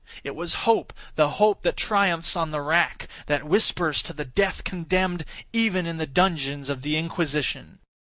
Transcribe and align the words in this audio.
It 0.23 0.35
was 0.35 0.55
hope—the 0.65 1.29
hope 1.37 1.61
that 1.61 1.77
triumphs 1.77 2.35
on 2.35 2.49
the 2.49 2.61
rack—that 2.61 3.43
whispers 3.43 4.01
to 4.01 4.13
the 4.13 4.25
death 4.25 4.63
condemned 4.63 5.25
even 5.53 5.85
in 5.85 5.97
the 5.97 6.07
dungeons 6.07 6.69
of 6.69 6.81
the 6.81 6.97
Inquisition. 6.97 7.77